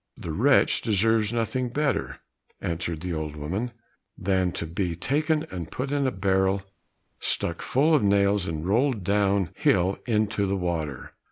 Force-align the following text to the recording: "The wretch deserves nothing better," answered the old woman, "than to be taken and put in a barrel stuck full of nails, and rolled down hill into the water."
"The 0.17 0.31
wretch 0.31 0.81
deserves 0.81 1.31
nothing 1.31 1.69
better," 1.69 2.21
answered 2.59 3.01
the 3.01 3.13
old 3.13 3.35
woman, 3.35 3.71
"than 4.17 4.51
to 4.53 4.65
be 4.65 4.95
taken 4.95 5.45
and 5.51 5.71
put 5.71 5.91
in 5.91 6.07
a 6.07 6.11
barrel 6.11 6.63
stuck 7.19 7.61
full 7.61 7.93
of 7.93 8.01
nails, 8.03 8.47
and 8.47 8.65
rolled 8.65 9.03
down 9.03 9.51
hill 9.55 9.99
into 10.07 10.47
the 10.47 10.57
water." 10.57 11.13